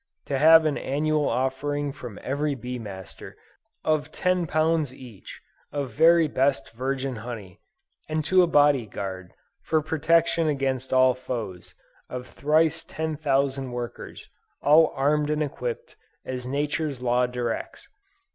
[0.25, 3.37] to have an annual offering from every bee master,
[3.83, 5.39] of ten pounds each,
[5.71, 7.59] of very best virgin honey,
[8.09, 11.75] and to a body guard, for protection against all foes,
[12.09, 14.27] of thrice ten thousand workers,
[14.63, 15.95] all armed and equipped,
[16.25, 17.87] as Nature's law directs.